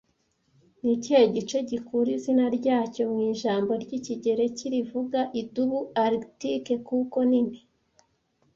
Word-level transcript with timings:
Ni 0.83 0.95
kihe 1.03 1.23
gice 1.35 1.57
gikura 1.69 2.09
izina 2.17 2.45
ryacyo 2.57 3.03
mu 3.11 3.19
ijambo 3.33 3.71
ry'Ikigereki 3.83 4.65
rivuga 4.73 5.19
idubu 5.41 5.79
Arctic 6.05 6.65
kuko 6.89 7.17
nini 7.29 7.57